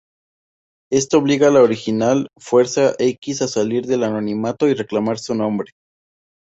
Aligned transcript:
Esto 0.91 1.19
obliga 1.19 1.49
a 1.49 1.51
la 1.51 1.61
original 1.61 2.27
Fuerza-X 2.39 3.43
a 3.43 3.47
salir 3.47 3.85
del 3.85 4.01
anonimato 4.03 4.67
y 4.67 4.73
reclamar 4.73 5.19
su 5.19 5.35
nombre. 5.35 5.73